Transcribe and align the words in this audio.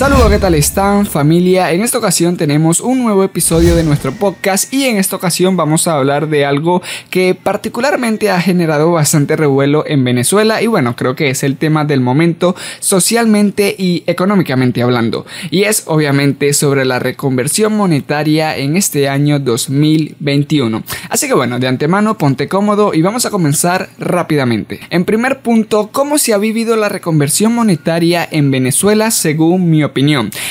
Saludos, 0.00 0.30
¿qué 0.30 0.38
tal 0.38 0.54
están 0.54 1.04
familia? 1.04 1.72
En 1.72 1.82
esta 1.82 1.98
ocasión 1.98 2.38
tenemos 2.38 2.80
un 2.80 3.04
nuevo 3.04 3.22
episodio 3.22 3.76
de 3.76 3.84
nuestro 3.84 4.12
podcast 4.12 4.72
y 4.72 4.84
en 4.84 4.96
esta 4.96 5.16
ocasión 5.16 5.58
vamos 5.58 5.86
a 5.86 5.98
hablar 5.98 6.30
de 6.30 6.46
algo 6.46 6.80
que 7.10 7.34
particularmente 7.34 8.30
ha 8.30 8.40
generado 8.40 8.92
bastante 8.92 9.36
revuelo 9.36 9.84
en 9.86 10.02
Venezuela 10.02 10.62
y 10.62 10.68
bueno, 10.68 10.96
creo 10.96 11.14
que 11.14 11.28
es 11.28 11.42
el 11.42 11.58
tema 11.58 11.84
del 11.84 12.00
momento 12.00 12.56
socialmente 12.78 13.74
y 13.76 14.02
económicamente 14.06 14.82
hablando 14.82 15.26
y 15.50 15.64
es 15.64 15.82
obviamente 15.84 16.54
sobre 16.54 16.86
la 16.86 16.98
reconversión 16.98 17.76
monetaria 17.76 18.56
en 18.56 18.78
este 18.78 19.06
año 19.06 19.38
2021. 19.38 20.82
Así 21.10 21.28
que 21.28 21.34
bueno, 21.34 21.58
de 21.58 21.68
antemano 21.68 22.16
ponte 22.16 22.48
cómodo 22.48 22.94
y 22.94 23.02
vamos 23.02 23.26
a 23.26 23.30
comenzar 23.30 23.90
rápidamente. 23.98 24.80
En 24.88 25.04
primer 25.04 25.40
punto, 25.40 25.90
¿cómo 25.92 26.16
se 26.16 26.32
ha 26.32 26.38
vivido 26.38 26.74
la 26.76 26.88
reconversión 26.88 27.54
monetaria 27.54 28.26
en 28.30 28.50
Venezuela 28.50 29.10
según 29.10 29.68
mi 29.68 29.84
opinión. 29.84 29.89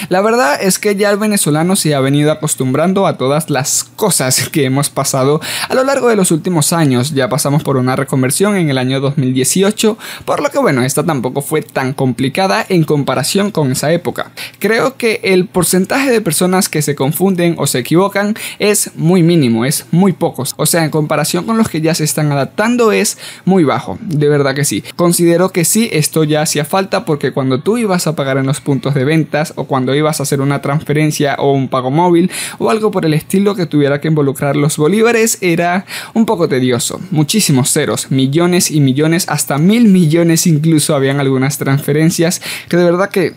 La 0.09 0.21
verdad 0.21 0.61
es 0.61 0.79
que 0.79 0.95
ya 0.95 1.09
el 1.09 1.17
venezolano 1.17 1.75
se 1.75 1.95
ha 1.95 1.99
venido 1.99 2.31
acostumbrando 2.31 3.07
a 3.07 3.17
todas 3.17 3.49
las 3.49 3.83
cosas 3.83 4.49
que 4.51 4.65
hemos 4.65 4.89
pasado 4.89 5.41
a 5.67 5.73
lo 5.73 5.83
largo 5.83 6.09
de 6.09 6.15
los 6.15 6.31
últimos 6.31 6.73
años. 6.73 7.13
Ya 7.13 7.29
pasamos 7.29 7.63
por 7.63 7.77
una 7.77 7.95
reconversión 7.95 8.55
en 8.55 8.69
el 8.69 8.77
año 8.77 8.99
2018, 8.99 9.97
por 10.25 10.41
lo 10.41 10.49
que 10.49 10.59
bueno, 10.59 10.83
esta 10.83 11.03
tampoco 11.03 11.41
fue 11.41 11.61
tan 11.61 11.93
complicada 11.93 12.65
en 12.69 12.83
comparación 12.83 13.51
con 13.51 13.71
esa 13.71 13.91
época. 13.91 14.31
Creo 14.59 14.97
que 14.97 15.19
el 15.23 15.45
porcentaje 15.47 16.11
de 16.11 16.21
personas 16.21 16.69
que 16.69 16.81
se 16.81 16.95
confunden 16.95 17.55
o 17.57 17.67
se 17.67 17.79
equivocan 17.79 18.35
es 18.59 18.91
muy 18.95 19.23
mínimo, 19.23 19.65
es 19.65 19.85
muy 19.91 20.13
pocos. 20.13 20.53
O 20.57 20.65
sea, 20.65 20.83
en 20.83 20.91
comparación 20.91 21.45
con 21.45 21.57
los 21.57 21.69
que 21.69 21.81
ya 21.81 21.95
se 21.95 22.03
están 22.03 22.31
adaptando 22.31 22.91
es 22.91 23.17
muy 23.45 23.63
bajo. 23.63 23.97
De 24.01 24.29
verdad 24.29 24.55
que 24.55 24.65
sí. 24.65 24.83
Considero 24.95 25.51
que 25.51 25.65
sí, 25.65 25.89
esto 25.91 26.23
ya 26.23 26.41
hacía 26.41 26.65
falta 26.65 27.05
porque 27.05 27.31
cuando 27.31 27.61
tú 27.61 27.77
ibas 27.77 28.07
a 28.07 28.15
pagar 28.15 28.37
en 28.37 28.45
los 28.45 28.61
puntos 28.61 28.93
de 28.93 29.05
venta, 29.05 29.28
o 29.55 29.65
cuando 29.65 29.93
ibas 29.95 30.19
a 30.19 30.23
hacer 30.23 30.41
una 30.41 30.61
transferencia 30.61 31.35
o 31.39 31.53
un 31.53 31.67
pago 31.67 31.91
móvil 31.91 32.31
o 32.57 32.69
algo 32.69 32.91
por 32.91 33.05
el 33.05 33.13
estilo 33.13 33.55
que 33.55 33.65
tuviera 33.65 34.01
que 34.01 34.07
involucrar 34.07 34.55
los 34.55 34.77
bolívares 34.77 35.37
era 35.41 35.85
un 36.13 36.25
poco 36.25 36.49
tedioso. 36.49 36.99
Muchísimos 37.11 37.71
ceros, 37.71 38.11
millones 38.11 38.71
y 38.71 38.81
millones, 38.81 39.27
hasta 39.29 39.57
mil 39.57 39.87
millones 39.87 40.47
incluso 40.47 40.95
habían 40.95 41.19
algunas 41.19 41.57
transferencias 41.57 42.41
que 42.67 42.77
de 42.77 42.83
verdad 42.83 43.09
que 43.09 43.33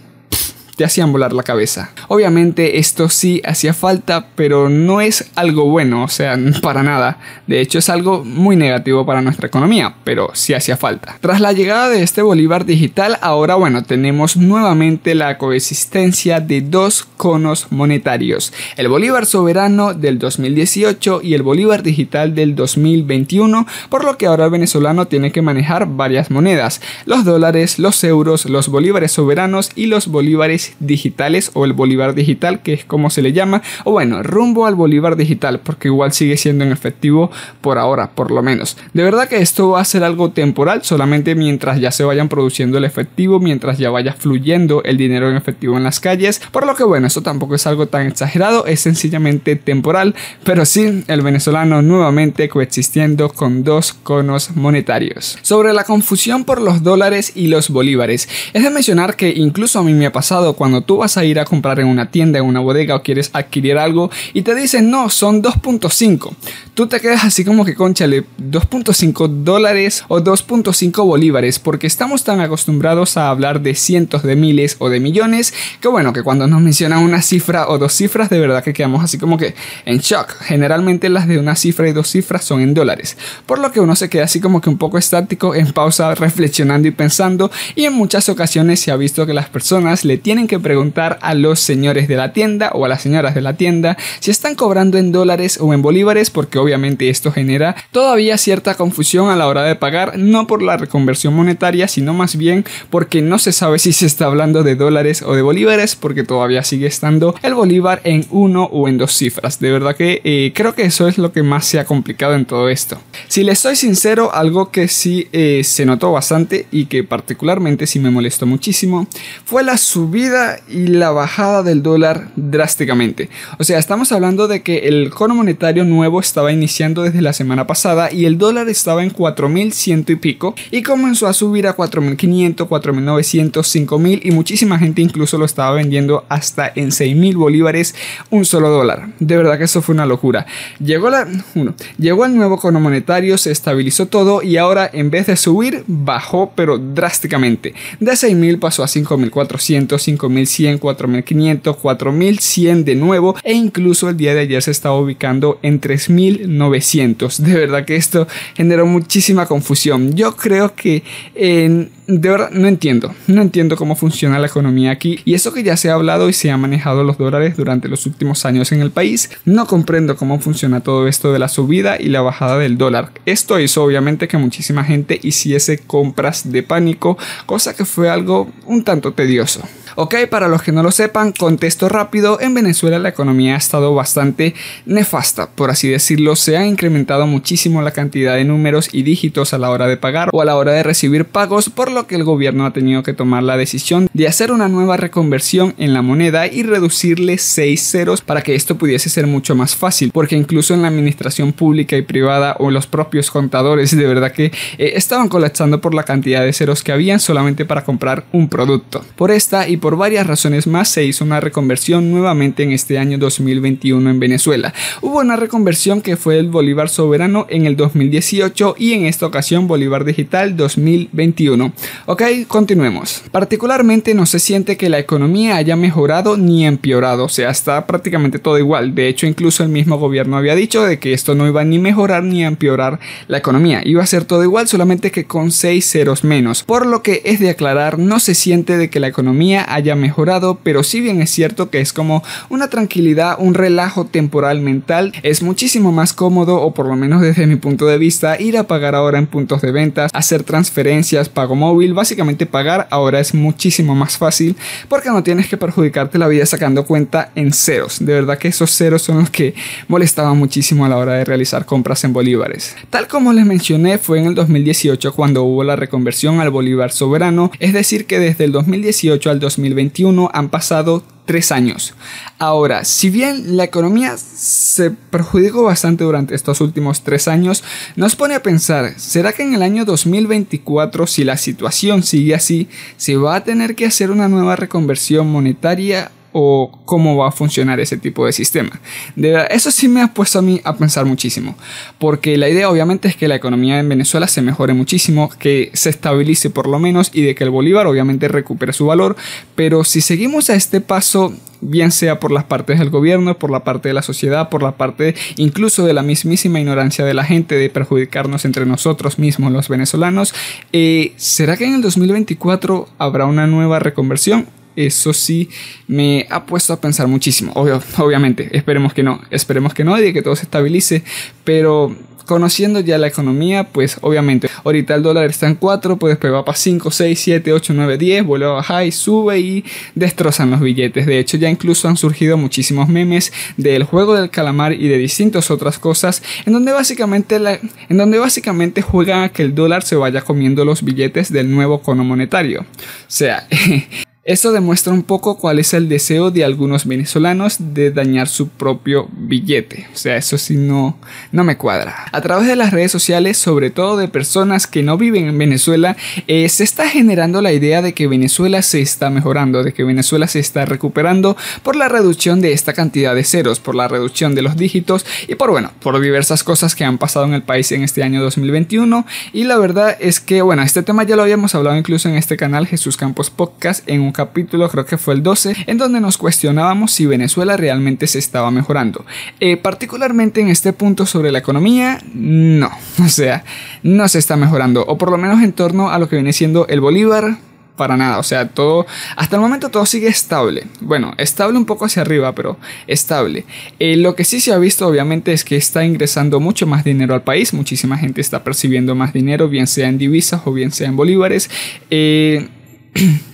te 0.77 0.84
hacían 0.84 1.12
volar 1.12 1.33
la 1.33 1.42
cabeza. 1.42 1.91
Obviamente 2.09 2.78
esto 2.78 3.09
sí 3.09 3.41
hacía 3.45 3.75
falta, 3.75 4.28
pero 4.34 4.69
no 4.69 5.01
es 5.01 5.31
algo 5.34 5.67
bueno, 5.67 6.05
o 6.05 6.09
sea, 6.09 6.39
para 6.62 6.83
nada. 6.83 7.19
De 7.47 7.61
hecho 7.61 7.79
es 7.79 7.89
algo 7.89 8.25
muy 8.25 8.56
negativo 8.56 9.05
para 9.05 9.23
nuestra 9.23 9.47
economía, 9.47 9.95
pero 10.05 10.31
sí 10.34 10.55
hacía 10.55 10.77
falta. 10.77 11.19
Tras 11.20 11.41
la 11.41 11.53
llegada 11.53 11.89
de 11.89 12.03
este 12.03 12.23
Bolívar 12.23 12.64
digital, 12.64 13.19
ahora 13.20 13.55
bueno, 13.55 13.83
tenemos 13.83 14.37
nuevamente 14.37 15.14
la 15.14 15.39
coexistencia 15.39 16.41
de 16.41 16.61
dos 16.61 17.07
conos 17.17 17.67
monetarios. 17.70 18.53
El 18.77 18.89
Bolívar 18.89 19.27
soberano 19.27 19.95
del 19.95 20.19
2018 20.19 21.20
y 21.23 21.34
el 21.34 21.42
Bolívar 21.42 21.83
digital 21.83 22.34
del 22.34 22.55
2021, 22.55 23.67
por 23.89 24.05
lo 24.05 24.17
que 24.17 24.27
ahora 24.27 24.47
el 24.47 24.51
venezolano 24.51 25.07
tiene 25.07 25.33
que 25.33 25.42
manejar 25.42 25.86
varias 25.86 26.31
monedas, 26.31 26.81
los 27.07 27.25
dólares, 27.25 27.79
los 27.79 28.03
euros, 28.05 28.47
los 28.47 28.69
bolívares 28.69 29.12
soberanos 29.12 29.70
y 29.75 29.86
los 29.86 30.07
bolívares 30.07 30.72
digitales 30.81 31.51
o 31.55 31.65
el 31.65 31.73
bolívar 31.73 32.15
digital, 32.15 32.62
que 32.62 32.73
es 32.73 32.84
como 32.84 33.11
se 33.11 33.23
le 33.23 33.33
llama, 33.33 33.62
o 33.84 33.92
bueno, 33.92 34.23
rumbo 34.23 34.67
al 34.67 34.75
bolívar 34.75 35.17
digital, 35.17 35.61
porque 35.61 35.89
igual 35.89 36.12
sigue 36.12 36.37
siendo 36.37 36.64
en 36.64 36.73
efectivo 36.73 37.31
por 37.61 37.79
ahora, 37.79 38.11
por 38.11 38.31
lo 38.31 38.42
menos. 38.42 38.77
De 38.92 39.03
verdad 39.03 39.29
que 39.29 39.39
esto 39.39 39.70
va 39.70 39.81
a 39.81 39.84
ser 39.84 40.05
algo 40.05 40.31
temporal, 40.31 40.83
solamente 40.83 41.34
mientras 41.34 41.81
ya 41.81 41.91
se 41.91 42.05
vayan 42.05 42.29
produciendo 42.29 42.79
el 42.79 42.84
efectivo, 42.84 43.41
mientras 43.41 43.79
ya 43.79 43.91
vaya 43.91 44.12
fluyendo 44.12 44.83
el 44.84 44.97
dinero 44.97 45.31
en 45.31 45.37
efectivo 45.37 45.77
en 45.77 45.84
las 45.84 46.01
calles, 46.01 46.41
por 46.51 46.67
lo 46.67 46.75
que 46.75 46.84
bueno, 46.84 47.07
esto 47.07 47.23
tampoco 47.23 47.55
es 47.55 47.67
algo 47.67 47.86
tan 47.86 48.07
exagerado, 48.07 48.67
es 48.67 48.81
sencillamente 48.81 49.57
temporal, 49.57 50.14
pero 50.45 50.64
sí 50.64 51.05
el 51.07 51.23
venezolano 51.23 51.83
nuevamente 51.83 52.48
coexistiendo 52.48 53.29
con 53.29 53.64
dos 53.64 53.92
conos 53.92 54.57
monetarios. 54.57 55.39
Sobre 55.42 55.73
la 55.73 55.85
confusión 55.85 56.45
por 56.45 56.61
los 56.61 56.83
dólares 56.83 57.33
y 57.35 57.48
los 57.48 57.70
bolívares, 57.70 58.29
es 58.52 58.63
de 58.63 58.70
mencionar 58.70 59.17
que 59.17 59.30
incluso 59.30 59.79
a 59.79 59.83
mí 59.83 59.92
me 59.92 60.07
ha 60.07 60.13
pasado 60.13 60.52
cuando 60.55 60.83
tú 60.83 60.98
vas 60.98 61.17
a 61.17 61.24
ir 61.24 61.39
a 61.39 61.45
comprar 61.45 61.80
en 61.80 61.86
una 61.86 62.11
tienda, 62.11 62.39
en 62.39 62.45
una 62.45 62.61
bodega 62.61 62.96
o 62.96 63.02
quieres 63.02 63.30
adquirir 63.33 63.79
algo 63.79 64.11
y 64.33 64.42
te 64.42 64.55
dicen 64.55 64.90
no, 64.90 65.11
son 65.11 65.42
2.5. 65.42 66.35
Tú 66.74 66.86
te 66.86 67.01
quedas 67.01 67.24
así 67.24 67.45
como 67.45 67.64
que 67.64 67.74
conchale, 67.74 68.24
2.5 68.39 69.29
dólares 69.45 70.05
o 70.08 70.20
2.5 70.20 71.05
bolívares 71.05 71.58
porque 71.58 71.86
estamos 71.86 72.24
tan 72.24 72.41
acostumbrados 72.41 73.17
a 73.17 73.29
hablar 73.29 73.61
de 73.61 73.74
cientos 73.74 74.23
de 74.23 74.36
miles 74.36 74.77
o 74.79 74.89
de 74.89 75.01
millones 75.01 75.55
que 75.80 75.89
bueno, 75.89 76.12
que 76.12 76.23
cuando 76.23 76.46
nos 76.46 76.61
mencionan 76.61 77.02
una 77.02 77.23
cifra 77.23 77.68
o 77.68 77.79
dos 77.79 77.92
cifras 77.92 78.30
de 78.30 78.39
verdad 78.39 78.62
que 78.62 78.73
quedamos 78.73 79.02
así 79.05 79.18
como 79.18 79.36
que 79.36 79.55
en 79.85 79.98
shock. 79.98 80.36
Generalmente 80.41 81.08
las 81.08 81.29
de 81.29 81.39
una 81.39 81.57
cifra 81.57 81.89
y 81.89 81.92
dos 81.92 82.08
cifras 82.08 82.45
son 82.45 82.61
en 82.61 82.74
dólares. 82.74 83.17
Por 83.46 83.58
lo 83.58 83.70
que 83.73 83.80
uno 83.80 83.96
se 83.96 84.08
queda 84.08 84.24
así 84.24 84.41
como 84.41 84.61
que 84.61 84.70
un 84.70 84.79
poco 84.79 84.98
estático, 84.98 85.55
en 85.55 85.73
pausa, 85.73 86.14
reflexionando 86.14 86.89
y 86.89 86.91
pensando 86.91 87.51
y 87.74 87.85
en 87.85 87.92
muchas 87.92 88.29
ocasiones 88.29 88.80
se 88.80 88.91
ha 88.91 88.96
visto 88.96 89.27
que 89.27 89.35
las 89.35 89.48
personas 89.48 90.05
le 90.05 90.18
tienen 90.18 90.42
que 90.47 90.58
preguntar 90.58 91.19
a 91.23 91.35
los 91.35 91.61
señores 91.61 92.08
de 92.08 92.17
la 92.17 92.33
tienda 92.33 92.70
o 92.75 92.85
a 92.85 92.89
las 92.89 93.03
señoras 93.03 93.35
de 93.35 93.41
la 93.41 93.57
tienda 93.57 93.97
si 94.20 94.30
están 94.30 94.55
cobrando 94.55 94.98
en 94.98 95.13
dólares 95.13 95.58
o 95.61 95.73
en 95.75 95.83
bolívares 95.83 96.30
porque 96.30 96.58
obviamente 96.58 97.08
esto 97.08 97.33
genera 97.33 97.77
todavía 97.91 98.39
cierta 98.39 98.75
confusión 98.75 99.30
a 99.30 99.36
la 99.36 99.48
hora 99.48 99.63
de 99.63 99.77
pagar, 99.77 100.19
no 100.19 100.47
por 100.47 100.63
la 100.63 100.77
reconversión 100.77 101.35
monetaria, 101.35 101.89
sino 101.89 102.14
más 102.14 102.36
bien 102.36 102.64
porque 102.91 103.23
no 103.23 103.39
se 103.39 103.53
sabe 103.53 103.79
si 103.79 103.92
se 103.92 104.07
está 104.07 104.27
hablando 104.27 104.63
de 104.63 104.77
dólares 104.77 105.23
o 105.23 105.35
de 105.35 105.42
bolívares 105.42 105.97
porque 105.97 106.25
todavía 106.25 106.63
sigue 106.63 106.86
estando 106.86 107.35
el 107.42 107.55
bolívar 107.55 108.01
en 108.05 108.27
uno 108.30 108.64
o 108.64 108.89
en 108.89 108.98
dos 108.98 109.13
cifras. 109.13 109.61
De 109.61 109.70
verdad 109.70 109.97
que 109.97 110.20
eh, 110.24 110.53
creo 110.55 110.74
que 110.74 110.83
eso 110.83 111.09
es 111.09 111.19
lo 111.19 111.33
que 111.33 111.42
más 111.42 111.67
se 111.67 111.79
ha 111.79 111.85
complicado 111.85 112.35
en 112.35 112.45
todo 112.45 112.69
esto. 112.69 113.01
Si 113.29 113.45
les 113.45 113.59
soy 113.59 113.77
sincero, 113.77 114.35
algo 114.35 114.70
que 114.70 114.89
sí 114.89 115.29
eh, 115.33 115.63
se 115.64 115.86
notó 115.86 116.13
bastante 116.13 116.67
y 116.70 116.86
que 116.86 117.05
particularmente 117.05 117.86
sí 117.86 117.98
me 117.98 118.11
molestó 118.11 118.47
muchísimo 118.47 119.07
fue 119.45 119.63
la 119.63 119.77
subida 119.77 120.32
y 120.69 120.87
la 120.87 121.11
bajada 121.11 121.63
del 121.63 121.83
dólar 121.83 122.29
drásticamente. 122.37 123.29
O 123.59 123.65
sea, 123.65 123.79
estamos 123.79 124.13
hablando 124.13 124.48
de 124.48 124.63
que 124.63 124.89
el 124.89 125.11
cono 125.11 125.35
monetario 125.35 125.85
nuevo 125.85 126.20
estaba 126.20 126.53
iniciando 126.53 127.03
desde 127.03 127.23
la 127.23 127.33
semana 127.33 127.67
pasada 127.67 128.12
y 128.12 128.25
el 128.25 128.38
dólar 128.38 128.69
estaba 128.69 129.03
en 129.03 129.11
4100 129.11 130.05
y 130.09 130.15
pico 130.17 130.55
y 130.71 130.82
comenzó 130.82 131.26
a 131.26 131.32
subir 131.32 131.67
a 131.67 131.75
4500, 131.75 132.67
4900, 132.67 133.67
5000 133.67 134.21
y 134.25 134.31
muchísima 134.31 134.79
gente 134.79 135.03
incluso 135.03 135.38
lo 135.38 135.44
estaba 135.44 135.73
vendiendo 135.73 136.25
hasta 136.29 136.73
en 136.75 136.93
6000 136.93 137.37
bolívares 137.37 137.94
un 138.31 138.44
solo 138.44 138.71
dólar. 138.71 139.09
De 139.19 139.37
verdad 139.37 139.59
que 139.59 139.65
eso 139.65 139.82
fue 139.82 139.94
una 139.94 140.06
locura. 140.06 140.47
Llegó 140.79 141.11
la 141.11 141.26
uno, 141.55 141.75
llegó 141.99 142.25
el 142.25 142.37
nuevo 142.37 142.59
cono 142.59 142.81
monetario, 142.81 143.38
se 143.38 143.50
estabilizó 143.50 144.06
todo 144.06 144.43
y 144.43 144.56
ahora 144.56 144.88
en 144.93 145.11
vez 145.11 145.26
de 145.26 145.37
subir 145.37 145.85
bajó 145.87 146.53
pero 146.55 146.79
drásticamente. 146.79 147.75
De 148.00 148.17
6000 148.17 148.59
pasó 148.59 148.82
a 148.82 148.88
5400, 148.88 150.03
5100, 150.29 150.79
4500, 150.79 151.77
4100 151.77 152.85
de 152.85 152.94
nuevo 152.94 153.37
e 153.43 153.53
incluso 153.53 154.09
el 154.09 154.17
día 154.17 154.35
de 154.35 154.41
ayer 154.41 154.62
se 154.62 154.71
estaba 154.71 154.99
ubicando 154.99 155.59
en 155.62 155.81
3900. 155.81 157.43
De 157.43 157.55
verdad 157.55 157.85
que 157.85 157.97
esto 157.97 158.27
generó 158.55 158.87
muchísima 158.87 159.47
confusión. 159.47 160.15
Yo 160.15 160.37
creo 160.37 160.75
que 160.75 161.03
en 161.35 161.91
de 162.06 162.29
verdad 162.29 162.50
no 162.50 162.67
entiendo, 162.67 163.15
no 163.29 163.43
entiendo 163.43 163.77
cómo 163.77 163.94
funciona 163.94 164.38
la 164.38 164.49
economía 164.49 164.91
aquí 164.91 165.21
y 165.25 165.35
eso 165.35 165.53
que 165.53 165.62
ya 165.62 165.77
se 165.77 165.88
ha 165.88 165.94
hablado 165.94 166.29
y 166.29 166.33
se 166.33 166.50
ha 166.50 166.56
manejado 166.56 167.05
los 167.05 167.17
dólares 167.17 167.56
durante 167.56 167.89
los 167.89 168.06
últimos 168.06 168.44
años 168.44 168.73
en 168.73 168.81
el 168.81 168.91
país, 168.91 169.31
no 169.44 169.67
comprendo 169.67 170.17
cómo 170.17 170.41
funciona 170.41 170.81
todo 170.81 171.06
esto 171.06 171.33
de 171.33 171.39
la 171.39 171.49
subida 171.49 172.00
y 172.00 172.09
la 172.09 172.21
bajada 172.21 172.59
del 172.59 172.77
dólar. 172.77 173.12
Esto 173.25 173.59
hizo 173.61 173.85
obviamente 173.85 174.29
que 174.29 174.37
muchísima 174.37 174.85
gente 174.85 175.21
hiciese 175.23 175.79
compras 175.79 176.50
de 176.50 176.62
pánico, 176.62 177.17
cosa 177.47 177.75
que 177.75 177.85
fue 177.85 178.11
algo 178.11 178.50
un 178.67 178.83
tanto 178.85 179.12
tedioso. 179.12 179.62
Ok, 179.94 180.14
para 180.31 180.49
los 180.49 180.62
que 180.62 180.73
no 180.73 180.82
lo 180.82 180.91
sepan, 180.91 181.32
contesto 181.32 181.88
rápido, 181.88 182.41
en 182.41 182.55
Venezuela 182.55 182.99
la 182.99 183.11
economía 183.11 183.55
ha 183.55 183.59
estado 183.59 183.94
bastante 183.94 184.55
nefasta, 184.87 185.50
por 185.50 185.71
así 185.71 185.89
decirlo, 185.89 186.35
se 186.37 186.56
ha 186.56 186.67
incrementado 186.67 187.27
muchísimo 187.27 187.83
la 187.83 187.91
cantidad 187.91 188.37
de 188.37 188.44
números 188.44 188.89
y 188.93 189.03
dígitos 189.03 189.53
a 189.53 189.59
la 189.59 189.71
hora 189.71 189.87
de 189.87 189.99
pagar 189.99 190.31
o 190.33 190.41
a 190.41 190.44
la 190.44 190.56
hora 190.56 190.73
de 190.73 190.83
recibir 190.83 191.27
pagos, 191.27 191.69
por 191.69 191.91
lo 191.91 192.06
que 192.06 192.15
el 192.15 192.25
gobierno 192.25 192.65
ha 192.65 192.73
tenido 192.73 193.03
que 193.03 193.12
tomar 193.12 193.43
la 193.43 193.56
decisión 193.56 194.09
de 194.15 194.29
hacer 194.29 194.50
una 194.50 194.69
nueva 194.69 194.97
reconversión 194.97 195.75
en 195.77 195.93
la 195.93 196.03
moneda 196.03 196.47
y 196.47 196.62
reducirle 196.62 197.37
6 197.37 197.83
ceros 197.83 198.23
para 198.23 198.43
que 198.43 198.55
esto 198.55 198.79
pudiese 198.79 199.11
ser 199.11 199.27
mucho 199.27 199.55
más 199.55 199.77
fácil, 199.77 200.11
porque 200.12 200.37
incluso 200.37 200.73
en 200.73 200.83
la 200.83 200.89
administración 200.89 201.53
pública 201.53 201.97
y 201.97 202.03
privada 202.03 202.56
o 202.59 202.71
los 202.71 202.87
propios 202.87 203.31
contadores 203.31 203.94
de 203.94 204.06
verdad 204.06 204.33
que 204.33 204.47
eh, 204.47 204.93
estaban 204.94 205.29
colapsando 205.29 205.81
por 205.81 205.94
la 205.94 206.05
cantidad 206.05 206.43
de 206.43 206.53
ceros 206.53 206.83
que 206.83 206.93
habían 206.93 207.21
solamente 207.21 207.65
para 207.65 207.85
comprar 207.85 208.25
un 208.33 208.49
producto. 208.49 209.05
Por 209.17 209.31
esta 209.31 209.69
y 209.69 209.77
por 209.82 209.96
varias 209.96 210.29
razones 210.29 210.69
más 210.69 210.88
se 210.88 211.05
hizo 211.05 211.25
una 211.25 211.40
reconversión 211.40 212.12
nuevamente 212.12 212.62
en 212.62 212.70
este 212.70 212.99
año 212.99 213.19
2021 213.19 214.08
en 214.08 214.20
Venezuela. 214.20 214.73
Hubo 215.00 215.19
una 215.19 215.34
reconversión 215.34 216.00
que 216.00 216.17
fue 216.17 216.38
el 216.38 216.49
Bolívar 216.49 216.88
soberano 216.88 217.46
en 217.50 217.67
el 217.67 217.76
2018 217.76 218.76
y 218.79 218.93
en 218.93 219.06
esta 219.06 219.26
ocasión 219.26 219.67
Bolívar 219.67 220.05
digital 220.05 220.56
2021. 220.56 221.73
Ok, 222.06 222.23
continuemos. 222.46 223.25
Particularmente 223.32 224.14
no 224.14 224.25
se 224.25 224.38
siente 224.38 224.76
que 224.76 224.88
la 224.88 225.00
economía 225.00 225.56
haya 225.56 225.75
mejorado 225.75 226.37
ni 226.37 226.64
empeorado, 226.64 227.25
o 227.25 227.29
sea, 227.29 227.50
está 227.50 227.84
prácticamente 227.84 228.38
todo 228.38 228.58
igual. 228.58 228.94
De 228.94 229.08
hecho, 229.08 229.26
incluso 229.26 229.64
el 229.64 229.69
mismo 229.70 229.99
gobierno 229.99 230.37
había 230.37 230.55
dicho 230.55 230.84
de 230.84 231.00
que 231.00 231.12
esto 231.12 231.34
no 231.34 231.49
iba 231.49 231.64
ni 231.64 231.81
mejorar 231.81 232.23
ni 232.23 232.44
a 232.44 232.46
empeorar 232.46 233.00
la 233.26 233.38
economía, 233.38 233.82
iba 233.84 234.00
a 234.00 234.06
ser 234.06 234.26
todo 234.26 234.44
igual, 234.44 234.69
solamente 234.69 235.11
que 235.11 235.25
con 235.25 235.50
6 235.50 235.84
ceros 235.84 236.23
menos. 236.23 236.62
Por 236.62 236.87
lo 236.87 237.02
que 237.02 237.23
es 237.25 237.40
de 237.40 237.50
aclarar, 237.50 237.99
no 237.99 238.20
se 238.20 238.37
siente 238.37 238.79
de 238.79 238.88
que 238.88 239.00
la 239.00 239.08
economía 239.08 239.67
haya 239.75 239.97
mejorado, 239.97 240.59
pero 240.63 240.83
si 240.83 241.01
bien 241.01 241.23
es 241.23 241.31
cierto 241.31 241.71
que 241.71 241.81
es 241.81 241.93
como 241.93 242.23
una 242.49 242.69
tranquilidad, 242.69 243.37
un 243.39 243.55
relajo 243.55 244.05
temporal 244.07 244.61
mental, 244.61 245.13
es 245.23 245.43
muchísimo 245.43 245.93
más 245.93 246.13
cómodo, 246.13 246.61
o 246.61 246.75
por 246.75 246.87
lo 246.87 246.97
menos 246.97 247.21
desde 247.21 247.47
mi 247.47 247.57
punto 247.57 247.87
de 247.87 247.99
vista, 247.99 248.41
ir 248.41 248.57
a 248.59 248.65
pagar 248.65 248.95
ahora 248.95 249.19
en 249.19 249.27
puntos 249.27 249.63
de 249.63 249.73
ventas, 249.73 250.11
hacer 250.15 250.43
transferencias, 250.43 251.29
pago 251.29 251.55
móvil, 251.55 251.95
básicamente 251.95 252.47
pagar 252.47 252.89
ahora 252.91 253.21
es 253.21 253.35
muchísimo 253.35 253.95
más 253.95 254.17
fácil 254.17 254.57
porque 254.89 255.11
no 255.11 255.23
tienes 255.23 255.49
que 255.49 255.57
perjudicarte 255.57 256.19
la 256.19 256.29
vida 256.29 256.47
sacando 256.47 256.85
cuenta 256.85 257.31
en 257.35 257.53
ceros. 257.53 258.05
De 258.05 258.13
verdad 258.13 258.39
que 258.39 258.49
esos 258.49 258.71
ceros 258.71 259.03
son 259.03 259.19
los 259.19 259.31
que 259.31 259.55
molestaban 259.89 260.37
muchísimo 260.37 260.85
a 260.85 260.89
la 260.89 260.99
hora 260.99 261.15
de 261.15 261.25
realizar 261.25 261.65
compras 261.65 262.05
en 262.05 262.13
bolívares. 262.13 262.77
Tal 262.91 263.09
como 263.09 263.33
les 263.33 263.47
mencioné, 263.47 263.99
fue 263.99 264.19
en 264.19 264.27
el 264.27 264.35
2018 264.35 265.13
cuando 265.15 265.45
hubo 265.45 265.65
la 265.65 265.77
reconversión 265.77 266.41
al 266.41 266.51
bolívar 266.51 266.93
soberano, 266.93 267.51
es 267.59 267.73
decir 267.73 268.07
que 268.07 268.19
desde 268.19 268.45
el 268.45 268.53
2018 268.53 269.31
al 269.31 269.41
2021 269.62 270.31
han 270.32 270.49
pasado 270.49 271.05
tres 271.25 271.53
años. 271.53 271.94
Ahora, 272.38 272.85
si 272.85 273.11
bien 273.11 273.56
la 273.56 273.64
economía 273.64 274.17
se 274.17 274.91
perjudicó 274.91 275.62
bastante 275.62 276.05
durante 276.05 276.35
estos 276.35 276.61
últimos 276.61 277.03
tres 277.03 277.29
años, 277.29 277.62
nos 277.97 278.17
pone 278.17 278.35
a 278.35 278.43
pensar, 278.43 278.99
¿será 278.99 279.32
que 279.32 279.43
en 279.43 279.55
el 279.55 279.62
año 279.62 279.85
2024, 279.85 281.06
si 281.06 281.25
la 281.25 281.37
situación 281.37 282.03
sigue 282.03 282.35
así, 282.35 282.69
se 282.97 283.17
va 283.17 283.37
a 283.37 283.44
tener 283.44 283.75
que 283.76 283.87
hacer 283.87 284.11
una 284.11 284.29
nueva 284.29 284.56
reconversión 284.56 285.31
monetaria 285.31 286.11
o 286.32 286.81
cómo 286.84 287.17
va 287.17 287.29
a 287.29 287.32
funcionar 287.32 287.81
ese 287.81 287.96
tipo 287.96 288.26
de 288.26 288.32
sistema. 288.32 288.81
De 289.17 289.46
eso 289.50 289.70
sí 289.70 289.88
me 289.88 290.02
ha 290.02 290.14
puesto 290.14 290.38
a 290.38 290.43
mí 290.43 290.61
a 290.64 290.76
pensar 290.76 291.05
muchísimo, 291.05 291.56
porque 291.99 292.37
la 292.37 292.49
idea 292.49 292.70
obviamente 292.70 293.08
es 293.08 293.17
que 293.17 293.29
la 293.29 293.37
economía 293.37 293.79
en 293.79 293.88
Venezuela 293.88 294.26
se 294.26 294.43
mejore 294.43 294.73
muchísimo, 294.75 295.31
que 295.38 295.70
se 295.75 295.90
estabilice 295.90 296.50
por 296.50 296.67
lo 296.67 296.79
menos 296.79 297.11
y 297.12 297.23
de 297.23 297.34
que 297.34 297.44
el 297.44 297.50
bolívar 297.50 297.87
obviamente 297.87 298.29
recupere 298.29 298.73
su 298.73 298.87
valor, 298.87 299.17
pero 299.55 299.84
si 299.84 300.00
seguimos 300.00 300.50
a 300.50 300.55
este 300.55 300.81
paso 300.81 301.32
bien 301.62 301.93
sea 301.93 302.19
por 302.19 302.32
las 302.32 302.44
partes 302.44 302.79
del 302.79 302.90
gobierno, 302.90 303.38
por 303.38 303.50
la 303.50 303.64
parte 303.64 303.88
de 303.88 303.94
la 303.94 304.02
sociedad, 304.02 304.49
por 304.49 304.62
la 304.62 304.73
parte 304.73 305.14
incluso 305.37 305.87
de 305.87 305.94
la 305.94 306.02
mismísima 306.02 306.61
ignorancia 306.61 307.05
de 307.05 307.14
la 307.14 307.25
gente 307.25 307.55
de 307.55 307.70
perjudicarnos 307.70 308.44
entre 308.44 308.67
nosotros 308.67 309.19
mismos 309.19 309.52
los 309.52 309.69
venezolanos, 309.69 310.34
eh, 310.73 311.12
¿será 311.17 311.56
que 311.56 311.64
en 311.64 311.75
el 311.75 311.82
2024 311.82 312.88
habrá 312.99 313.26
una 313.26 313.46
nueva 313.46 313.79
reconversión? 313.79 314.46
Eso 314.77 315.13
sí 315.13 315.49
me 315.87 316.27
ha 316.31 316.45
puesto 316.45 316.73
a 316.73 316.81
pensar 316.81 317.07
muchísimo. 317.09 317.53
obviamente, 317.55 318.49
esperemos 318.57 318.95
que 318.95 319.03
no, 319.03 319.21
esperemos 319.31 319.75
que 319.75 319.85
no 319.85 320.01
y 320.01 320.13
que 320.13 320.23
todo 320.23 320.37
se 320.37 320.45
estabilice, 320.45 321.03
pero 321.45 321.95
conociendo 322.25 322.81
ya 322.81 322.99
la 322.99 323.07
economía, 323.07 323.65
pues 323.65 323.99
obviamente 324.01 324.49
ahorita 324.65 324.95
el 324.95 325.03
dólar 325.03 325.29
está 325.31 325.47
en 325.47 325.57
4, 325.57 325.97
pues 325.97 326.13
después 326.13 326.33
va 326.33 326.45
para 326.45 326.57
5, 326.57 326.91
6, 326.91 327.21
7, 327.21 327.53
8, 327.53 327.73
9, 327.75 327.99
10, 327.99 328.25
vuelve 328.25 328.47
a 328.47 328.51
bajar 328.51 328.87
y 328.87 328.93
sube 328.93 329.39
y 329.39 329.65
destrozan 329.95 330.51
los 330.51 330.61
billetes. 330.61 331.07
De 331.07 331.19
hecho, 331.19 331.37
ya 331.37 331.51
incluso 331.51 331.89
han 331.89 331.97
surgido 331.97 332.37
muchísimos 332.37 332.89
memes 332.89 333.33
del 333.57 333.85
juego 333.85 334.15
del 334.15 334.31
calamar 334.31 334.73
y 334.73 334.89
de 334.89 334.99
distintas 334.99 335.51
otras 335.51 335.79
cosas 335.79 336.23
en 336.47 336.53
donde 336.53 336.73
básicamente 336.73 337.39
la, 337.39 337.59
en 337.89 337.97
donde 337.97 338.19
básicamente 338.19 338.83
juegan 338.83 339.25
a 339.25 339.29
que 339.31 339.43
el 339.43 339.55
dólar 339.55 339.83
se 339.83 339.97
vaya 339.97 340.23
comiendo 340.23 340.65
los 340.65 340.83
billetes 340.83 341.33
del 341.33 341.51
nuevo 341.51 341.83
cono 341.83 342.05
monetario. 342.05 342.63
O 342.63 342.65
sea, 343.09 343.47
Esto 344.25 344.53
demuestra 344.53 344.93
un 344.93 345.03
poco 345.03 345.37
cuál 345.37 345.59
es 345.59 345.75
el 345.75 345.89
deseo 345.89 346.31
de 346.31 346.45
algunos 346.45 346.87
venezolanos 346.87 347.57
de 347.59 347.91
dañar 347.91 348.29
su 348.29 348.51
propio 348.51 349.09
billete. 349.11 349.89
O 349.93 349.97
sea, 349.97 350.17
eso 350.17 350.39
sí 350.39 350.55
no, 350.55 350.97
no 351.33 351.43
me 351.43 351.57
cuadra. 351.57 352.07
A 352.13 352.21
través 352.21 352.47
de 352.47 352.55
las 352.55 352.71
redes 352.71 352.93
sociales, 352.93 353.37
sobre 353.37 353.71
todo 353.71 353.97
de 353.97 354.07
personas 354.07 354.69
que 354.69 354.85
no 354.85 354.97
viven 354.97 355.27
en 355.27 355.37
Venezuela, 355.37 355.97
eh, 356.29 356.49
se 356.51 356.63
está 356.63 356.89
generando 356.89 357.43
la 357.43 357.53
idea 357.53 357.83
de 357.83 357.95
que 357.95 358.07
Venezuela 358.07 358.63
se 358.63 358.81
está 358.81 359.11
mejorando, 359.11 359.65
de 359.65 359.73
que 359.73 359.83
Venezuela 359.83 360.29
se 360.29 360.39
está 360.39 360.67
recuperando 360.67 361.37
por 361.65 361.75
la 361.75 361.89
reducción 361.89 362.41
de 362.41 362.53
esta 362.53 362.75
cantidad 362.75 363.17
de 363.17 363.25
ceros, 363.25 363.59
por 363.59 363.75
la 363.75 363.89
reducción 363.89 364.37
de 364.37 364.43
los 364.43 364.57
dígitos 364.57 365.05
y 365.27 365.35
por, 365.35 365.51
bueno, 365.51 365.73
por 365.81 366.01
diversas 366.01 366.45
cosas 366.45 366.77
que 366.77 366.85
han 366.85 366.99
pasado 366.99 367.25
en 367.25 367.35
el 367.35 367.43
país 367.43 367.73
en 367.73 367.83
este 367.83 368.05
año 368.05 368.23
2021. 368.23 369.05
Y 369.33 369.43
la 369.43 369.59
verdad 369.59 369.97
es 369.99 370.21
que, 370.21 370.43
bueno, 370.43 370.63
este 370.63 370.85
tema 370.85 371.03
ya 371.03 371.17
lo 371.17 371.23
habíamos 371.23 371.57
hablado 371.57 371.77
incluso 371.77 372.09
en 372.09 372.15
este 372.15 372.37
canal 372.37 372.69
Jesús 372.69 372.97
Campos 372.97 373.29
Podcast 373.29 373.83
en 373.89 374.12
capítulo, 374.12 374.69
creo 374.69 374.87
que 374.87 374.99
fue 374.99 375.14
el 375.14 375.23
12, 375.23 375.64
en 375.67 375.79
donde 375.79 376.00
nos 376.00 376.19
cuestionábamos 376.19 376.93
si 376.93 377.06
Venezuela 377.06 377.56
realmente 377.56 378.06
se 378.06 378.19
estaba 378.19 378.50
mejorando. 378.50 379.05
Eh, 379.41 379.56
particularmente 379.56 380.41
en 380.41 380.49
este 380.49 380.73
punto 380.73 381.06
sobre 381.06 381.32
la 381.32 381.38
economía, 381.38 381.99
no, 382.14 382.70
o 383.05 383.09
sea, 383.09 383.44
no 383.82 384.06
se 384.09 384.19
está 384.19 384.37
mejorando, 384.37 384.85
o 384.87 384.99
por 384.99 385.11
lo 385.11 385.19
menos 385.19 385.43
en 385.43 385.53
torno 385.53 385.91
a 385.91 385.99
lo 385.99 386.09
que 386.09 386.17
viene 386.17 386.32
siendo 386.32 386.67
el 386.69 386.81
Bolívar, 386.81 387.37
para 387.76 387.97
nada. 387.97 388.19
O 388.19 388.23
sea, 388.23 388.49
todo, 388.49 388.87
hasta 389.17 389.37
el 389.37 389.43
momento 389.43 389.69
todo 389.69 389.87
sigue 389.87 390.09
estable. 390.09 390.67
Bueno, 390.81 391.15
estable 391.19 391.58
un 391.58 391.65
poco 391.65 391.87
hacia 391.87 392.03
arriba, 392.03 392.35
pero 392.35 392.58
estable. 392.87 393.44
Eh, 393.79 393.97
lo 393.97 394.15
que 394.15 394.25
sí 394.25 394.41
se 394.41 394.53
ha 394.53 394.58
visto, 394.58 394.87
obviamente, 394.87 395.32
es 395.32 395.44
que 395.44 395.56
está 395.56 395.85
ingresando 395.85 396.41
mucho 396.41 396.67
más 396.67 396.85
dinero 396.85 397.15
al 397.15 397.23
país. 397.23 397.53
Muchísima 397.53 397.99
gente 397.99 398.20
está 398.20 398.44
percibiendo 398.44 398.94
más 398.94 399.12
dinero, 399.12 399.49
bien 399.49 399.67
sea 399.67 399.88
en 399.88 399.99
divisas 399.99 400.43
o 400.44 400.53
bien 400.53 400.73
sea 400.73 400.88
en 400.88 400.97
bolívares. 400.97 401.50
Eh, 401.91 402.49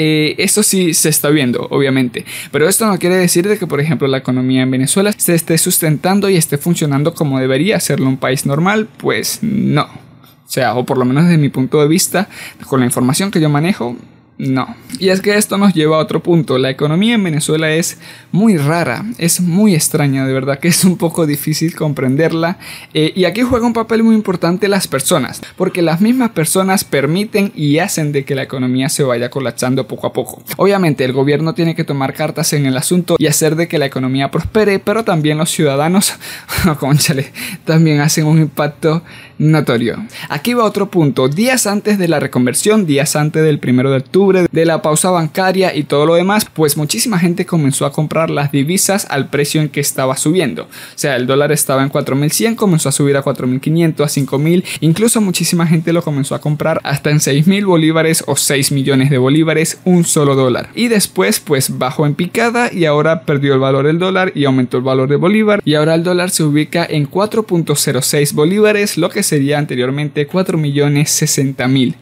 Eh, 0.00 0.36
esto 0.38 0.62
sí 0.62 0.94
se 0.94 1.08
está 1.08 1.28
viendo, 1.28 1.66
obviamente. 1.70 2.24
Pero 2.52 2.68
esto 2.68 2.86
no 2.86 2.96
quiere 3.00 3.16
decir 3.16 3.48
de 3.48 3.58
que, 3.58 3.66
por 3.66 3.80
ejemplo, 3.80 4.06
la 4.06 4.18
economía 4.18 4.62
en 4.62 4.70
Venezuela 4.70 5.12
se 5.16 5.34
esté 5.34 5.58
sustentando 5.58 6.30
y 6.30 6.36
esté 6.36 6.56
funcionando 6.56 7.14
como 7.14 7.40
debería 7.40 7.76
hacerlo 7.76 8.06
un 8.06 8.16
país 8.16 8.46
normal. 8.46 8.86
Pues 8.98 9.40
no. 9.42 9.82
O 9.82 10.50
sea, 10.50 10.76
o 10.76 10.86
por 10.86 10.98
lo 10.98 11.04
menos 11.04 11.24
desde 11.24 11.36
mi 11.36 11.48
punto 11.48 11.80
de 11.82 11.88
vista, 11.88 12.28
con 12.68 12.78
la 12.78 12.86
información 12.86 13.32
que 13.32 13.40
yo 13.40 13.48
manejo, 13.48 13.96
no. 14.38 14.76
Y 15.00 15.08
es 15.08 15.20
que 15.20 15.36
esto 15.36 15.58
nos 15.58 15.74
lleva 15.74 15.96
a 15.96 16.00
otro 16.00 16.22
punto. 16.22 16.58
La 16.58 16.70
economía 16.70 17.14
en 17.14 17.24
Venezuela 17.24 17.72
es 17.72 17.98
muy 18.30 18.56
rara, 18.56 19.04
es 19.18 19.40
muy 19.40 19.74
extraña, 19.74 20.26
de 20.26 20.32
verdad 20.32 20.60
que 20.60 20.68
es 20.68 20.84
un 20.84 20.96
poco 20.96 21.26
difícil 21.26 21.74
comprenderla. 21.74 22.58
Eh, 22.94 23.12
y 23.16 23.24
aquí 23.24 23.42
juega 23.42 23.66
un 23.66 23.72
papel 23.72 24.04
muy 24.04 24.14
importante 24.14 24.68
las 24.68 24.86
personas, 24.86 25.40
porque 25.56 25.82
las 25.82 26.00
mismas 26.00 26.30
personas 26.30 26.84
permiten 26.84 27.52
y 27.56 27.78
hacen 27.78 28.12
de 28.12 28.24
que 28.24 28.36
la 28.36 28.44
economía 28.44 28.88
se 28.88 29.02
vaya 29.02 29.28
colapsando 29.28 29.88
poco 29.88 30.06
a 30.06 30.12
poco. 30.12 30.42
Obviamente 30.56 31.04
el 31.04 31.12
gobierno 31.12 31.54
tiene 31.54 31.74
que 31.74 31.82
tomar 31.82 32.14
cartas 32.14 32.52
en 32.52 32.64
el 32.66 32.76
asunto 32.76 33.16
y 33.18 33.26
hacer 33.26 33.56
de 33.56 33.66
que 33.66 33.78
la 33.78 33.86
economía 33.86 34.30
prospere, 34.30 34.78
pero 34.78 35.02
también 35.04 35.38
los 35.38 35.50
ciudadanos, 35.50 36.14
conchale, 36.78 37.32
también 37.64 38.00
hacen 38.00 38.26
un 38.26 38.38
impacto 38.38 39.02
notorio. 39.38 40.04
Aquí 40.28 40.54
va 40.54 40.64
otro 40.64 40.90
punto. 40.90 41.28
Días 41.28 41.66
antes 41.66 41.98
de 41.98 42.08
la 42.08 42.20
reconversión, 42.20 42.86
días 42.86 43.16
antes 43.16 43.42
del 43.44 43.58
primero 43.58 43.90
de 43.90 43.98
octubre, 43.98 44.46
de 44.50 44.64
la 44.64 44.82
pausa 44.82 45.10
bancaria 45.10 45.74
y 45.74 45.84
todo 45.84 46.06
lo 46.06 46.14
demás, 46.14 46.46
pues 46.52 46.76
muchísima 46.76 47.18
gente 47.18 47.46
comenzó 47.46 47.86
a 47.86 47.92
comprar 47.92 48.30
las 48.30 48.52
divisas 48.52 49.06
al 49.10 49.30
precio 49.30 49.60
en 49.60 49.68
que 49.68 49.80
estaba 49.80 50.16
subiendo. 50.16 50.64
O 50.64 50.66
sea, 50.96 51.16
el 51.16 51.26
dólar 51.26 51.52
estaba 51.52 51.82
en 51.82 51.88
4100, 51.88 52.56
comenzó 52.56 52.88
a 52.88 52.92
subir 52.92 53.16
a 53.16 53.22
4500, 53.22 54.04
a 54.04 54.08
5000, 54.08 54.64
incluso 54.80 55.20
muchísima 55.20 55.66
gente 55.66 55.92
lo 55.92 56.02
comenzó 56.02 56.34
a 56.34 56.40
comprar 56.40 56.80
hasta 56.84 57.10
en 57.10 57.20
6000 57.20 57.66
bolívares 57.66 58.24
o 58.26 58.36
6 58.36 58.72
millones 58.72 59.10
de 59.10 59.18
bolívares, 59.18 59.80
un 59.84 60.04
solo 60.04 60.34
dólar. 60.34 60.70
Y 60.74 60.88
después, 60.88 61.40
pues 61.40 61.78
bajó 61.78 62.06
en 62.06 62.14
picada 62.14 62.70
y 62.72 62.84
ahora 62.84 63.22
perdió 63.22 63.54
el 63.54 63.60
valor 63.60 63.86
del 63.86 63.98
dólar 63.98 64.32
y 64.34 64.44
aumentó 64.44 64.78
el 64.78 64.82
valor 64.82 65.08
de 65.08 65.16
bolívar. 65.16 65.60
Y 65.64 65.74
ahora 65.74 65.94
el 65.94 66.02
dólar 66.02 66.30
se 66.30 66.42
ubica 66.42 66.86
en 66.88 67.10
4.06 67.10 68.32
bolívares, 68.34 68.98
lo 68.98 69.10
que 69.10 69.22
sería 69.28 69.58
anteriormente 69.58 70.26
4 70.26 70.58
millones 70.58 71.10
60 71.10 71.68
mil. 71.68 71.94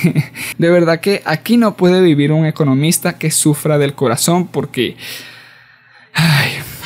de 0.58 0.70
verdad 0.70 1.00
que 1.00 1.22
aquí 1.24 1.56
no 1.56 1.76
puede 1.76 2.02
vivir 2.02 2.32
un 2.32 2.46
economista 2.46 3.18
que 3.18 3.30
sufra 3.30 3.78
del 3.78 3.94
corazón 3.94 4.48
porque... 4.48 4.96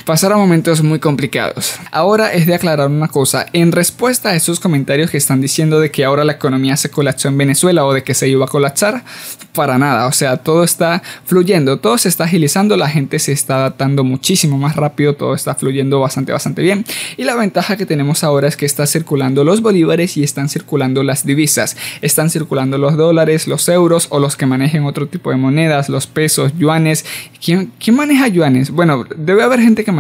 pasaron 0.09 0.39
momentos 0.39 0.83
muy 0.83 1.01
complicados. 1.01 1.75
Ahora 1.91 2.33
es 2.33 2.47
de 2.47 2.55
aclarar 2.55 2.89
una 2.89 3.09
cosa, 3.09 3.45
en 3.53 3.73
respuesta 3.73 4.31
a 4.31 4.37
esos 4.37 4.59
comentarios 4.59 5.11
que 5.11 5.19
están 5.19 5.43
diciendo 5.43 5.81
de 5.81 5.91
que 5.91 6.03
ahora 6.03 6.25
la 6.25 6.33
economía 6.33 6.79
se 6.79 6.91
colapsó 6.91 7.29
en 7.29 7.37
Venezuela 7.37 7.85
o 7.85 7.93
de 7.93 8.03
que 8.03 8.15
se 8.15 8.27
iba 8.27 8.47
a 8.47 8.49
colapsar, 8.49 9.05
para 9.53 9.77
nada, 9.77 10.07
o 10.07 10.13
sea, 10.13 10.39
todo 10.39 10.65
está 10.65 11.03
fluyendo, 11.25 11.81
todo 11.81 11.99
se 11.99 12.09
está 12.09 12.25
agilizando, 12.25 12.77
la 12.77 12.89
gente 12.89 13.19
se 13.19 13.33
está 13.33 13.57
adaptando 13.57 14.03
muchísimo 14.05 14.57
más 14.57 14.77
rápido, 14.77 15.15
todo 15.15 15.35
está 15.35 15.57
fluyendo 15.57 16.01
bastante, 16.01 16.33
bastante 16.33 16.63
bien. 16.63 16.87
Y 17.17 17.25
la 17.25 17.35
ventaja 17.35 17.77
que 17.77 17.85
tenemos 17.85 18.25
ahora 18.25 18.49
es 18.49 18.57
que 18.57 18.65
está 18.65 18.87
circulando 18.87 19.45
los 19.45 19.61
bolívares 19.61 20.17
y 20.17 20.23
están 20.23 20.49
circulando 20.49 21.03
las 21.03 21.27
divisas, 21.27 21.77
están 22.01 22.31
circulando 22.31 22.79
los 22.79 22.97
dólares, 22.97 23.47
los 23.47 23.69
euros 23.69 24.07
o 24.11 24.21
los 24.21 24.37
que 24.37 24.47
manejen 24.47 24.85
otro 24.85 25.07
tipo 25.09 25.31
de 25.31 25.37
monedas, 25.37 25.89
los 25.89 26.07
pesos, 26.07 26.53
yuanes. 26.57 27.05
¿Quién, 27.45 27.73
quién 27.79 27.97
maneja 27.97 28.29
yuanes? 28.29 28.71
Bueno, 28.71 29.05
debe 29.17 29.43
haber 29.43 29.61
gente 29.61 29.85
que 29.85 29.91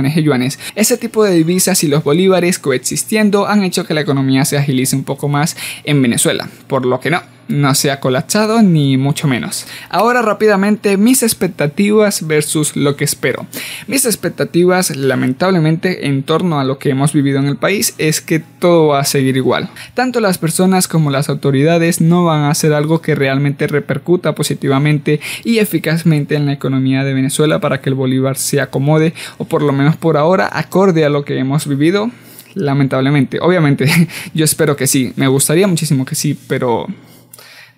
Ese 0.74 0.96
tipo 0.96 1.24
de 1.24 1.34
divisas 1.34 1.82
y 1.84 1.88
los 1.88 2.04
bolívares 2.04 2.58
coexistiendo 2.58 3.46
han 3.46 3.62
hecho 3.62 3.86
que 3.86 3.94
la 3.94 4.00
economía 4.00 4.44
se 4.44 4.58
agilice 4.58 4.96
un 4.96 5.04
poco 5.04 5.28
más 5.28 5.56
en 5.84 6.00
Venezuela, 6.02 6.48
por 6.66 6.86
lo 6.86 7.00
que 7.00 7.10
no 7.10 7.37
no 7.48 7.74
se 7.74 7.90
ha 7.90 8.00
colapsado 8.00 8.62
ni 8.62 8.96
mucho 8.96 9.26
menos. 9.26 9.66
Ahora 9.88 10.22
rápidamente 10.22 10.96
mis 10.96 11.22
expectativas 11.22 12.26
versus 12.26 12.76
lo 12.76 12.96
que 12.96 13.04
espero. 13.04 13.46
Mis 13.86 14.04
expectativas 14.04 14.94
lamentablemente 14.94 16.06
en 16.06 16.22
torno 16.22 16.60
a 16.60 16.64
lo 16.64 16.78
que 16.78 16.90
hemos 16.90 17.12
vivido 17.12 17.38
en 17.38 17.46
el 17.46 17.56
país 17.56 17.94
es 17.98 18.20
que 18.20 18.38
todo 18.40 18.88
va 18.88 19.00
a 19.00 19.04
seguir 19.04 19.36
igual. 19.36 19.70
Tanto 19.94 20.20
las 20.20 20.38
personas 20.38 20.88
como 20.88 21.10
las 21.10 21.28
autoridades 21.28 22.00
no 22.00 22.24
van 22.24 22.42
a 22.42 22.50
hacer 22.50 22.72
algo 22.72 23.00
que 23.00 23.14
realmente 23.14 23.66
repercuta 23.66 24.34
positivamente 24.34 25.20
y 25.44 25.58
eficazmente 25.58 26.34
en 26.34 26.46
la 26.46 26.52
economía 26.52 27.04
de 27.04 27.14
Venezuela 27.14 27.60
para 27.60 27.80
que 27.80 27.90
el 27.90 27.94
bolívar 27.94 28.36
se 28.36 28.60
acomode 28.60 29.14
o 29.38 29.44
por 29.44 29.62
lo 29.62 29.72
menos 29.72 29.96
por 29.96 30.16
ahora 30.16 30.48
acorde 30.52 31.04
a 31.04 31.08
lo 31.08 31.24
que 31.24 31.38
hemos 31.38 31.66
vivido 31.66 32.10
lamentablemente. 32.54 33.38
Obviamente, 33.40 33.86
yo 34.34 34.44
espero 34.44 34.76
que 34.76 34.86
sí, 34.86 35.12
me 35.16 35.28
gustaría 35.28 35.66
muchísimo 35.66 36.04
que 36.04 36.14
sí, 36.14 36.38
pero 36.48 36.86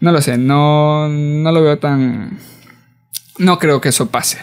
no 0.00 0.12
lo 0.12 0.20
sé, 0.22 0.38
no, 0.38 1.08
no 1.08 1.52
lo 1.52 1.62
veo 1.62 1.78
tan... 1.78 2.38
No 3.38 3.58
creo 3.58 3.80
que 3.80 3.90
eso 3.90 4.10
pase. 4.10 4.38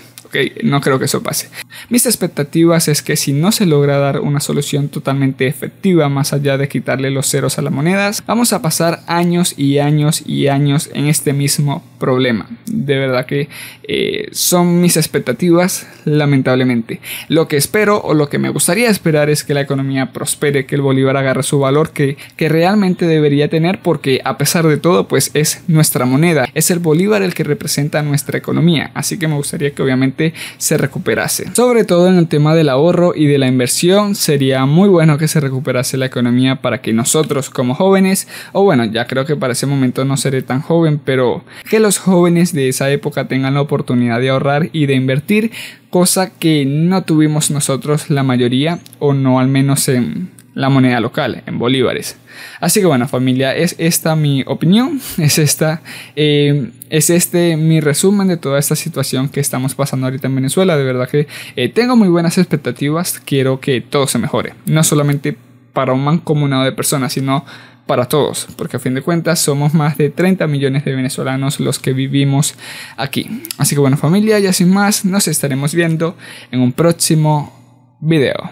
No 0.64 0.82
creo 0.82 1.00
que 1.00 1.06
eso 1.06 1.24
pase. 1.24 1.50
Mis 1.90 2.06
expectativas 2.06 2.88
es 2.88 3.02
que 3.02 3.16
si 3.16 3.34
no 3.34 3.52
se 3.52 3.66
logra 3.66 3.98
dar 3.98 4.20
una 4.20 4.40
solución 4.40 4.90
totalmente 4.90 5.48
efectiva 5.48 6.10
más 6.10 6.34
allá 6.34 6.58
de 6.58 6.68
quitarle 6.68 7.12
los 7.12 7.28
ceros 7.28 7.58
a 7.58 7.62
las 7.62 7.74
monedas, 7.74 8.24
vamos 8.26 8.54
a 8.54 8.62
pasar 8.62 9.02
años 9.08 9.54
y 9.58 9.80
años 9.80 10.24
y 10.26 10.48
años 10.48 10.90
en 10.94 11.08
este 11.08 11.34
mismo 11.34 11.84
problema. 11.98 12.48
De 12.66 12.98
verdad 12.98 13.26
que 13.26 13.50
eh, 13.84 14.30
son 14.32 14.82
mis 14.82 14.98
expectativas, 14.98 15.88
lamentablemente. 16.06 17.00
Lo 17.28 17.48
que 17.48 17.58
espero 17.58 18.00
o 18.02 18.14
lo 18.14 18.30
que 18.30 18.40
me 18.40 18.50
gustaría 18.50 18.90
esperar 18.90 19.30
es 19.30 19.44
que 19.44 19.54
la 19.54 19.62
economía 19.62 20.14
prospere, 20.14 20.66
que 20.66 20.76
el 20.76 20.82
bolívar 20.82 21.18
agarre 21.18 21.44
su 21.44 21.60
valor 21.60 21.92
que, 21.92 22.18
que 22.36 22.50
realmente 22.50 23.08
debería 23.08 23.50
tener 23.50 23.82
porque 23.82 24.22
a 24.24 24.38
pesar 24.38 24.68
de 24.68 24.78
todo 24.78 25.08
pues 25.08 25.32
es 25.34 25.64
nuestra 25.68 26.06
moneda. 26.06 26.48
Es 26.54 26.72
el 26.72 26.80
bolívar 26.80 27.22
el 27.22 27.34
que 27.34 27.44
representa 27.44 28.02
nuestra 28.02 28.38
economía. 28.38 28.92
Así 28.94 29.18
que 29.18 29.28
me 29.28 29.36
gustaría 29.36 29.72
que 29.72 29.82
obviamente 29.82 30.34
se 30.58 30.78
recuperase. 30.78 31.52
Sobre 31.54 31.84
todo 31.84 32.08
en 32.08 32.18
el 32.18 32.28
tema 32.28 32.56
del 32.56 32.70
ahorro 32.70 33.14
y 33.16 33.28
de 33.28 33.38
la 33.38 33.48
inversión, 33.48 34.16
sería 34.16 34.66
muy 34.66 34.90
bueno 34.90 35.18
que 35.18 35.28
se 35.28 35.40
recuperase 35.40 35.98
la 35.98 36.06
economía 36.06 36.62
para 36.62 36.82
que 36.82 36.94
nosotros 36.94 37.50
como 37.50 37.76
jóvenes, 37.76 38.28
o 38.54 38.64
bueno, 38.64 38.86
ya 38.86 39.08
creo 39.08 39.26
que 39.26 39.36
para 39.36 39.54
ese 39.54 39.66
momento 39.66 40.06
no 40.06 40.18
seré 40.18 40.42
tan 40.42 40.62
joven, 40.62 41.00
pero 41.04 41.44
que 41.70 41.80
los 41.88 42.00
jóvenes 42.00 42.52
de 42.52 42.68
esa 42.68 42.92
época 42.92 43.30
tengan 43.30 43.54
la 43.54 43.62
oportunidad 43.62 44.20
de 44.20 44.30
ahorrar 44.30 44.70
y 44.74 44.88
de 44.88 44.96
invertir, 44.96 45.52
cosa 45.90 46.38
que 46.38 46.66
no 46.66 47.04
tuvimos 47.04 47.50
nosotros 47.50 48.10
la 48.10 48.24
mayoría, 48.24 48.80
o 49.00 49.14
no 49.14 49.40
al 49.40 49.48
menos 49.48 49.88
en 49.88 50.30
la 50.54 50.68
moneda 50.68 51.00
local, 51.00 51.44
en 51.46 51.58
bolívares. 51.58 52.18
Así 52.60 52.82
que 52.82 52.88
bueno 52.88 53.08
familia, 53.08 53.56
es 53.56 53.76
esta 53.78 54.18
mi 54.18 54.44
opinión, 54.48 55.00
es 55.18 55.40
esta, 55.40 55.82
eh, 56.18 56.72
es 56.90 57.10
este 57.10 57.56
mi 57.56 57.80
resumen 57.80 58.28
de 58.28 58.36
toda 58.36 58.60
esta 58.60 58.76
situación 58.76 59.30
que 59.30 59.40
estamos 59.40 59.74
pasando 59.74 60.08
ahorita 60.08 60.28
en 60.28 60.36
Venezuela. 60.36 60.76
De 60.76 60.84
verdad 60.84 61.08
que 61.08 61.28
eh, 61.56 61.70
tengo 61.70 61.96
muy 61.96 62.10
buenas 62.10 62.38
expectativas, 62.38 63.22
quiero 63.24 63.62
que 63.62 63.80
todo 63.80 64.08
se 64.08 64.20
mejore, 64.20 64.56
no 64.66 64.84
solamente 64.84 65.38
para 65.78 65.94
un 65.94 66.04
mancomunado 66.04 66.64
de 66.64 66.72
personas, 66.72 67.14
sino 67.14 67.46
para 67.86 68.06
todos, 68.06 68.48
porque 68.58 68.78
a 68.78 68.80
fin 68.80 68.96
de 68.96 69.04
cuentas 69.04 69.38
somos 69.38 69.76
más 69.76 69.96
de 69.96 70.10
30 70.10 70.48
millones 70.48 70.84
de 70.84 70.96
venezolanos 70.96 71.60
los 71.60 71.78
que 71.78 71.94
vivimos 71.94 72.56
aquí. 72.98 73.44
Así 73.60 73.76
que 73.76 73.82
bueno 73.82 73.96
familia, 73.96 74.40
ya 74.40 74.54
sin 74.54 74.74
más, 74.74 75.06
nos 75.06 75.28
estaremos 75.28 75.76
viendo 75.76 76.18
en 76.50 76.62
un 76.62 76.72
próximo 76.72 77.54
video. 78.00 78.50